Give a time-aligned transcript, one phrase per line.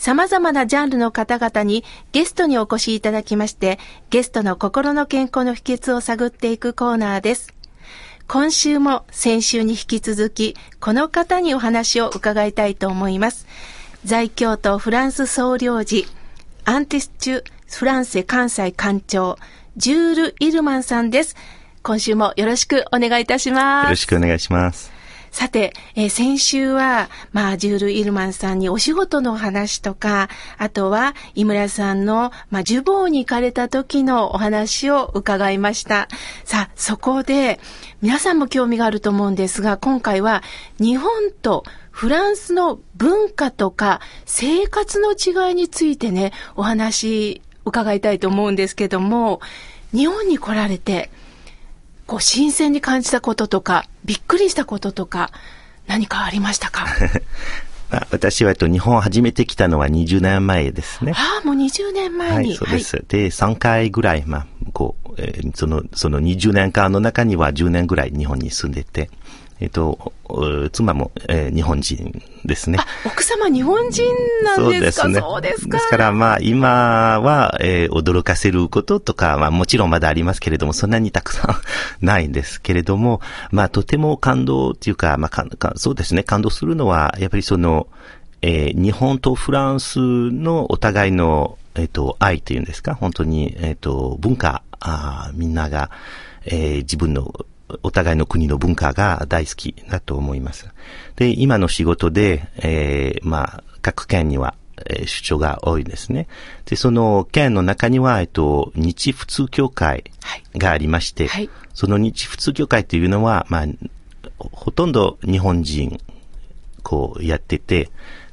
[0.00, 7.52] 様々なジャンルの方々にゲストにお越しいただきまして、ゲストの心の健康の秘訣を探っていくコーナーです。
[8.26, 13.46] 今週も先週に引き続き、この方にお話を伺いたいと思います。
[14.06, 16.06] 在京都フランス総領事、
[16.64, 19.36] アンティスチュ・フランセ関西館長、
[19.76, 21.36] ジュール・イルマンさんです。
[21.82, 23.84] 今週もよろしくお願いいたします。
[23.84, 24.99] よろしくお願いします。
[25.30, 36.08] さて、えー先週は、まあ、ジュール・イルマンさんにお仕事の話とか、あとは、井村さんの、まあ、ジュボーに行かれた時のお話を伺いました。
[36.44, 37.60] さあ、そこで、
[38.02, 40.42] 皆さんも興味があると思うんですが、今回は、
[40.78, 49.40] 日本とフランスの文化とか生活の違いについてね、お話伺いたいと思うんですけども、
[49.92, 51.10] 日本に来られて、
[52.10, 55.30] こう、新鮮に感じたこととか、びっくりしたこととか、
[55.86, 56.84] 何かありましたか？
[57.88, 61.12] まあ私はと日本初めて来たのは20年前ですね。
[61.14, 62.48] ああ、もう20年前に。
[62.48, 63.04] はい、そうです。
[63.06, 69.08] で、3回ぐらい、まあ、こう、えーその、その20年間の中には10年ぐらい日本に住んでて、
[69.60, 72.78] えっと、お妻も、えー日本人ですね。
[72.80, 74.04] あ、奥様日本人
[74.44, 75.10] なんですか？
[75.20, 75.76] そうですか。
[75.76, 81.60] ですから、まあ、今は、えー驚かせることとか、まあ、もちろんまだありますけれども、そんなにたくさ
[82.00, 87.86] んないんですけれども、まあ、とても感動っていうか、まあ、かかそうですね、感動するのは、やっぱりその、
[88.42, 95.90] えー日本とフランスのお互いの、えっ、と、愛というんですか、本当に、えっ、と、文化、あーみんなが、
[96.46, 97.32] えー自分の、
[97.82, 100.68] お互いの国の文化が大好きだと思います。
[101.16, 104.54] で、今の仕事で、えーまあ、各県には、
[104.86, 106.26] えー出張が多いですね。
[106.64, 110.04] で、その県の中には、えっと、日仏協会
[110.56, 113.66] がありまして、はいその日仏協会というのは、まあ、
[114.38, 115.98] ほとんど日本人、
[116.82, 117.90] こうやってて、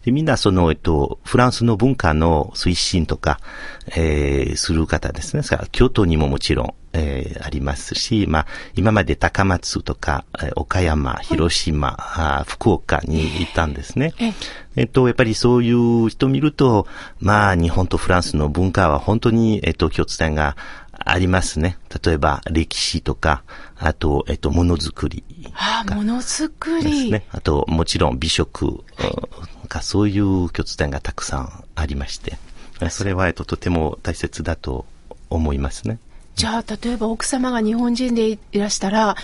[0.08, 3.42] で、みんなその、えっと、フランスの文化の推進とか、
[3.88, 5.44] えー、する方ですね。
[5.74, 14.14] 京都にももちろん、えー、ありますし、まあ、今まで高松とか、えー岡山、広島、あー福岡に行ったんですね。
[14.18, 14.34] ええ
[14.78, 16.88] えっと、やっぱりそういう人を見ると、
[17.20, 20.56] まあ、日本とフランスの文化は本当に、えっと、共通点が
[20.92, 21.78] ありますね。
[22.02, 23.44] 例えば、歴史とか、
[23.78, 27.12] あと、えっと、ものづくりああ、ものづくですり。
[27.12, 27.26] ね。
[27.32, 28.82] あと、もちろん美食、うん
[29.68, 32.38] かそういう共通点がたくさんありまして、
[32.90, 34.86] それは、えっと、とても大切だと
[35.30, 36.00] 思いますね。
[36.36, 39.16] じゃあ、例えば奥様が日本人でいらしたら、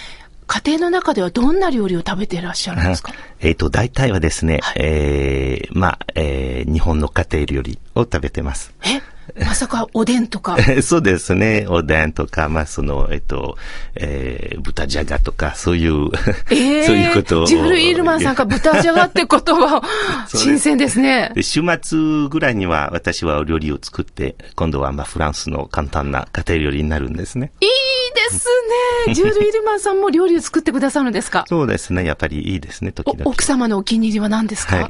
[0.47, 3.13] 家庭の中ではどんな料理を食べていらっしゃるんですか？
[3.39, 8.73] えっと、大体はですね、はいえー、まあ、えー、日本の家庭料理を食べてます。
[8.83, 9.01] え
[9.39, 10.57] まさかおでんとか。
[10.83, 11.65] そうですね。
[11.69, 13.57] おでんとか、まあ、その、えっと、
[13.95, 16.09] えー、豚じゃがとか、そういう、
[16.49, 17.45] ええ そういうことを。
[17.45, 19.83] ジブル・イールマンさんが豚じゃがって言葉を、
[20.27, 21.31] 新鮮ですね。
[21.35, 27.51] で、週末ぐらいには私はお料理を作って、今度はまあフランスの簡単な家庭料理になるんですね。
[27.61, 27.69] いい
[28.13, 28.47] です
[29.07, 29.13] ね。
[29.13, 31.45] ジュール・イールマンさんも料理を作ってくださるんですか？
[31.47, 32.05] そうですね。
[32.05, 33.25] やっぱりいいですね、時々。
[33.25, 34.87] お奥様のお気に入りは何ですか、はい。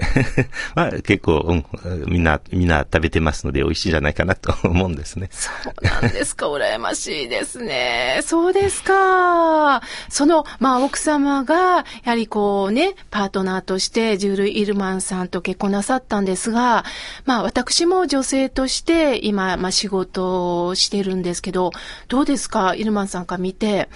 [0.75, 1.65] まあ結構、うん、
[2.07, 5.29] みんな、みんな食べてますので美味しいんじゃないかなと思うんですね。
[5.31, 6.49] そうなんですか。
[6.49, 8.21] 羨ましいですね。
[8.23, 9.81] そうですか。
[10.09, 16.85] その、まあ、奥様が、やはりこうね、パートナーとして、ジュール・イルマンさんと結婚なさったんですが、
[17.25, 21.71] まあ、私も女性として、今、まあ、仕事をしてるんですけど、
[22.07, 22.75] どうですか？
[22.75, 23.89] イルマンさんから見て、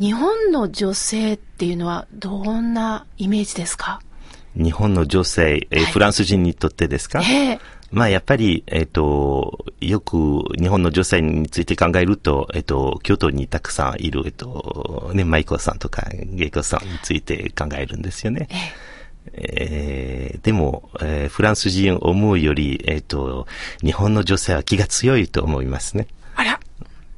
[0.00, 4.00] 日本の女性っていうのは、どんなイメージですか？
[4.54, 5.92] 日本の女性、えーはい。
[5.92, 7.20] フランス人にとってですか？
[7.22, 7.60] ええ。
[7.90, 18.48] まあやっぱり、えっ、と、よく日本の女性について考えると、えっ、と、京都にたくさんいる、えっ、と、ね、舞子さんとか、芸子さんについて考えるんですよね。
[19.32, 23.46] えーでも、えーフランス人思うより、えっ、と、
[23.82, 26.08] 日本の女性は気が強いと思いますね。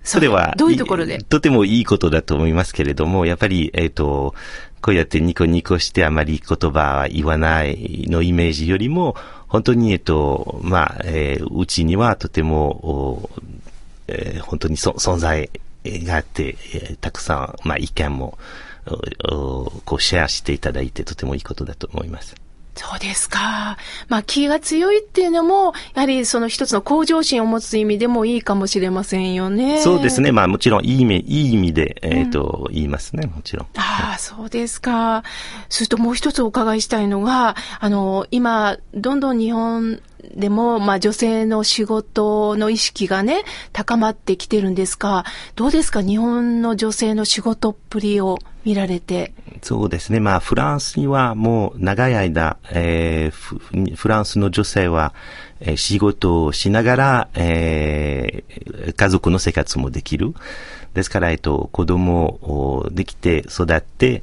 [0.02, 1.16] それは、どういうところで？
[1.16, 4.34] いとてもいいことだと思いますけれども、やっぱり、えっ、と、
[4.80, 9.14] こうやってニコニコしてあまり言葉は言わないのイメージよりも、
[9.46, 13.30] 本当に、えっ、と、まあ、えーうちにはとても、お
[14.08, 15.50] えー本当にそ存在
[15.84, 18.38] があって、えーたくさん、まあ、意見も、
[19.30, 22.34] おおこうシェアしていただいてとてもいいことだと思います。
[22.80, 23.76] そうですか。
[24.08, 29.82] まあ気が強いっていうのも、やはりその一つの向上心を持つ意味でもいいかもしれませんよね。
[29.82, 30.32] そうですね。
[30.32, 33.66] まあもちろんいい意味、いい意味で、えっ、ー、と、うん、言いますね、もちろん。
[33.76, 35.24] ああ、そうですか。
[35.68, 40.00] それともう一つお伺いしたいのが、あの、今、どんどん日本
[40.34, 45.24] でも、まあ女性の仕事の意識がね、高まってきてるんですが、
[45.56, 49.32] どうですか日本の女性の仕事っぷりを見られて。
[49.62, 50.20] そうですね。
[50.20, 55.14] まあフランスにはもう長い間、えー、フランスの女性は、
[55.60, 60.34] えー、仕事をしながら、えー、家族の生活もできる。
[60.94, 64.22] ですから、えっと、子供をできて育って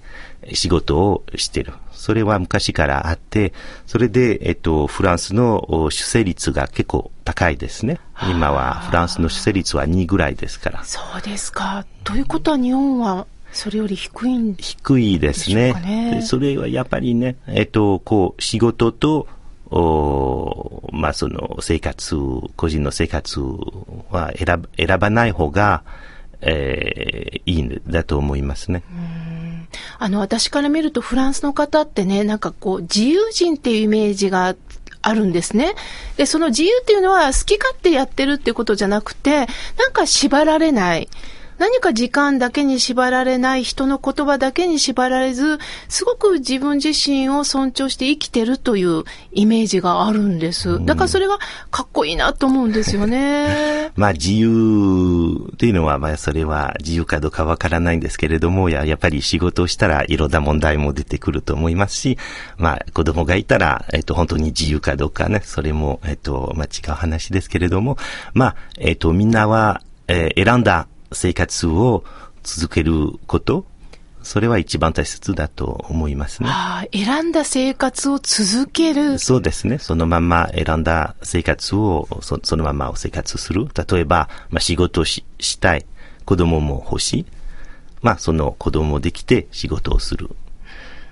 [0.54, 1.74] 仕事をしてる。
[1.92, 3.54] それは昔からあって、
[3.86, 8.00] それで、えっと、フランスの出生率が結構高いですね。
[8.30, 10.84] 今はフランスの出生率は2ぐらいですから。
[10.84, 11.86] そうですか。
[12.04, 15.74] ということは日本はそれより低いんで低いですね。
[15.74, 19.28] ねそれはやっぱりね、えっと、こう、仕事と、
[19.70, 22.16] おまあ、その生活、
[22.56, 23.42] 個人の生活
[24.12, 25.84] は選選ばない方が、
[26.42, 28.84] えー、いいんだと思いますね。
[30.00, 34.56] あの、私から見るとフランスの方ってね、なんかこう、自由人っていうイメージが
[35.02, 35.76] あるんですね。
[36.18, 39.48] で、その自由っていうのは好き勝手やってるっていうことじゃなくて、
[39.78, 41.10] なんか縛られない。
[41.58, 45.58] 何か時間だけに縛られない人の言葉だけに縛られず、
[45.90, 50.84] すごく自分自身を尊重して生きてるというイメージがあるんです。
[50.86, 51.40] だからそれが
[51.72, 53.92] かっこいいなと思うんですよね。
[53.98, 62.18] まあ自由っていうのは、まあそれは自由かどうかわからないんですけれども、ややっぱり仕事をしたらいろんな問題も出てくると思いますし、
[62.58, 67.98] まあ子供がいたら、えっと本当に自由かどうかね、それも、えっと、まあ違う話ですけれども、
[68.34, 72.04] まあ、えっとみんなは、えー、選んだ生活を
[72.44, 73.66] 続けること、
[74.24, 76.50] それは一番大切だと思いますね。
[76.50, 79.20] ああ、選んだ生活を続ける。
[79.20, 79.78] そうですね。
[79.78, 83.68] そのまま選んだ生活を、そそのまま生活する。
[83.90, 85.86] 例えば、まあ、仕事をししたい。
[86.26, 87.26] 子供も欲しい。
[88.02, 90.30] まあ、その子供できて仕事をする。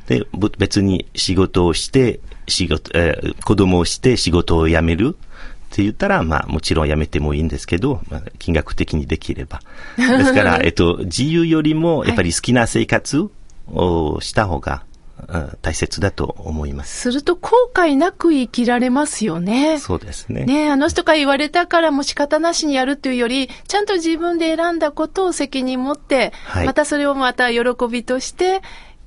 [0.08, 0.26] で、
[0.58, 5.16] 別に仕事をして、仕事、えー、子供をして仕事を辞める。
[5.76, 9.60] って言ったら、まあ、もちろんやめてもいいんですけど、まあ、金額的にできれば。
[9.98, 13.30] ですから、 えっと、自由よりも、やっぱり好きな生活
[13.74, 14.84] をした方が、
[15.62, 17.02] 大切だと思います。
[17.02, 19.80] すると後悔なく生きられますよね。
[19.80, 20.46] そうですね。
[20.46, 28.62] ねあの人から言われたからも仕方なしにやるっていうより、ちゃんと自分で選んだことを責任持って、はい、またそれをまた喜びとして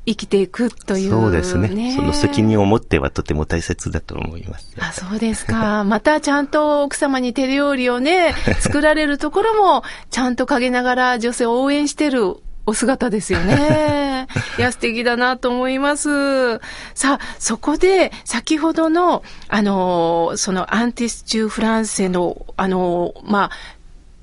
[0.08, 1.92] 生きていくという、そうですね。
[1.94, 4.74] その責任を持ってはとても大切だと思います。
[4.78, 5.84] あ、そうですか。
[5.84, 14.26] またちゃんと奥様に手料理をね、 作られるところも、ちゃんと陰ながら女性を応援してるお姿ですよね。
[14.58, 16.58] いや、素敵だなと思います。
[16.94, 23.50] さあ、そこで、先ほどの、あの、そのアンティスチューフランセの、あの、まあ、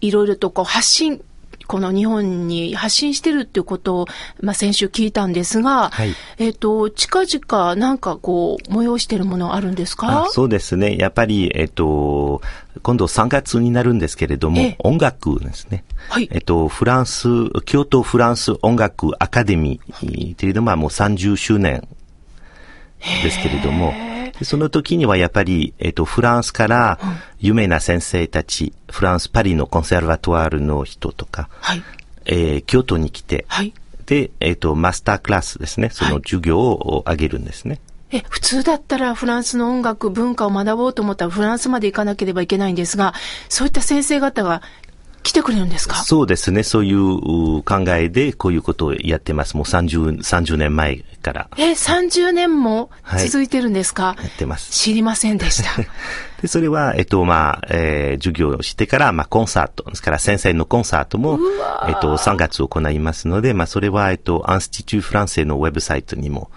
[0.02, 1.22] いろいろとこう発信、
[1.68, 4.06] この日本に発信してるっていうことを、
[4.42, 10.28] まあ、先週聞いたんですが、はい、えっ、ー、と、近々なんかこう、催してるものあるんですか？
[10.32, 10.98] そうですね。
[10.98, 12.42] やっぱり、えっ、ー、と、
[12.84, 15.84] 今度3月になるんですけれども、音楽ですね。
[16.10, 16.28] はい。
[16.32, 17.28] えっ、ー、と、フランス、
[17.66, 21.88] 京都フランス音楽アカデミーというのはもう30周年
[23.24, 23.94] ですけれども、
[24.44, 27.00] その時にはやっぱり、えっ、と、フランスから
[27.40, 31.84] 有名な先生たち、フランス・パリのコンセルバトワールの人とか、はい、
[32.26, 33.74] えー、京都に来て、はい、
[34.06, 37.80] で、えっ、と、マスタークラスですね、その授業をあげるんですね。
[38.12, 43.14] え、普通だったらフランスの音楽、文化を学ぼうと思ったらフランスまで行かなければいけないんですが、
[43.50, 44.62] そういった先生方が
[45.26, 45.96] 来てくれるんですか？
[45.96, 46.62] そうですね。
[46.64, 49.58] そういう考えでこういうことをやってます。
[49.58, 51.50] もう30、30年前から。
[51.58, 54.72] え、30年も続いてるんですか、はい、やってます。
[54.72, 55.70] 知りませんでした。
[56.46, 61.40] で、それは、えっと、まあ、えー、授業をしてから、まあ、コンサート、ですから先生のコンサートも、
[61.88, 66.52] えっと、3月行いますので、まあ、それは、えっと、アンスティチューフランセのウェブサイトにも、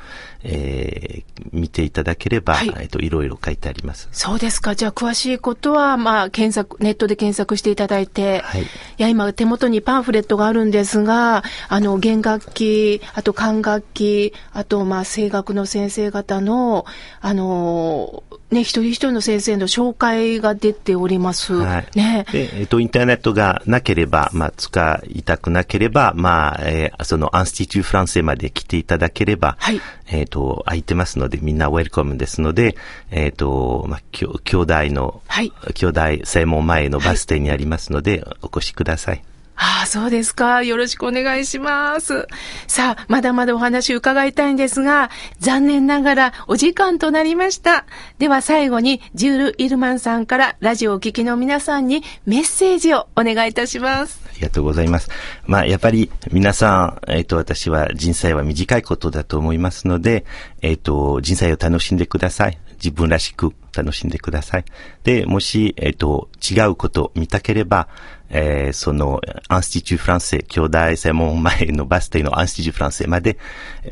[0.45, 4.09] えー、見ていただければ、はい、えっと、いろいろ書いてあります。
[4.13, 4.75] そうですか。
[4.75, 8.63] じゃあ、詳しいことは、まあ、検索、ネットで検索していただいて、はい。
[8.63, 8.67] い
[8.99, 16.85] や、今、手元にパンフレットがあるんですが、あの、弦楽器、あと管楽器、あと、まあ、声楽の先生方の、
[17.21, 21.55] あの、ね、一人一人の先生の紹介が出ております。
[21.55, 21.89] はい。
[21.95, 22.27] ね。
[22.33, 29.81] で、えっ、と、インターネットがなければ、まあ、使いたくなければ、まあ、えー、その、アンスティチューフランセまで来ていただければ、はい。
[30.09, 32.77] えっ、と、空いてますので、みんなウェルコムですので、
[33.13, 35.53] えっ、と、まあ、きょ兄弟の、はい。
[35.75, 39.23] 兄弟専門前のバス停にありますので、はい、お越しください。
[39.61, 40.63] ああ、そうですか。
[40.63, 42.29] よろしくお願いします。
[42.69, 45.11] さあ、まだまだお話伺いたいんですが、
[45.41, 47.85] 残念ながらお時間となりました。
[48.19, 54.28] では最後に、ジュール・イルマンさんからラジオをお聞きの皆さんにメッセージをお願いいたします。
[54.39, 55.11] ありがとうございます。
[55.47, 60.25] まあ、やっぱり皆さん、えっ、と、私は人生は短いことだと思いますので、
[60.63, 62.59] えっ、と、人生を楽しんでください。
[62.75, 64.65] 自分らしく楽しんでください。
[65.03, 67.89] で、もし、えっ、と、違うこと見たければ、
[68.31, 73.39] えーその、アンスティチューフランセ、兄弟専門前のバス停のアンスティチューフランセまで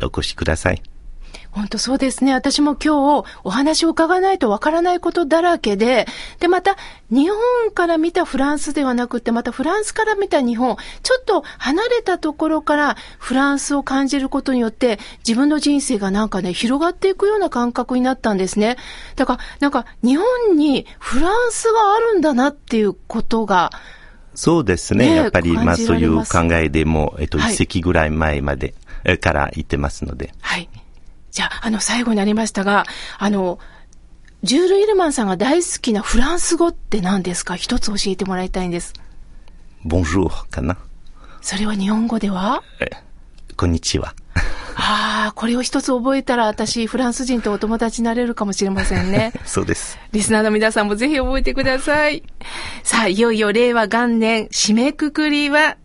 [0.03, 0.96] お越しください。
[1.57, 2.35] 本当そうですね。
[2.35, 6.07] 私も今日お話を伺わないとわからないことだらけで、
[6.39, 6.77] で、また
[7.11, 18.77] 日本から見たフランスではなくて、またフランスから見た日本、ちょっと離れたところからフランスを感じることによって、自分の人生がなんかね、広がっていくような感覚になったんですね。
[19.15, 23.71] だから、なんか日本にフランスがあるんだなっていうことが、
[24.35, 25.07] そうですね。
[25.07, 30.35] ねえやっぱり、感まあそういう考えでも、えっ、と、はい一世紀ぐらい前まで、えーから言ってますので。
[30.43, 30.69] はい。
[31.37, 32.87] じゃあ、あの、最後になりましたが、
[33.19, 33.59] あの、
[34.43, 37.57] ジュール・イルマンさんが大好きなフランス語って何ですか？
[37.57, 38.95] 一つ教えてもらいたいんです。
[39.85, 40.79] ボンジュールかな。
[41.43, 42.63] それは日本語では？
[42.81, 42.89] え
[43.55, 44.15] こんにちは。
[44.79, 49.33] ああ、これを一つ覚えたら私、フランス人とお友達になれるかもしれませんね。
[49.45, 49.99] そうです。
[50.13, 52.23] リスナーの皆さんもぜひ覚えてください。
[52.83, 55.77] さあ、いよいよ令和元年、締めくくりは、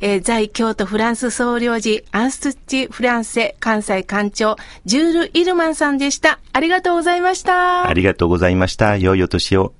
[0.00, 6.40] えー在京都フランス総領事、アンストゥッチ・フランセ関西館長、ジュール・イルマンさんでした。
[6.52, 7.88] ありがとうございました。
[7.88, 8.96] ありがとうございました。
[8.96, 9.79] 良いお年を。